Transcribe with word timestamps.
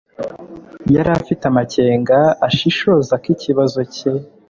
yari 0.95 1.09
afite 1.19 1.43
amakenga 1.51 2.17
ashishoza 2.47 3.13
ko 3.23 3.27
ikibazo 3.35 3.79
cye 3.95 4.11